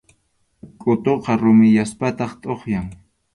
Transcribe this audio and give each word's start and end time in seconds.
Qʼutuqa 0.81 1.31
rumiyaspataq 1.41 2.31
tʼuqyan. 2.41 2.87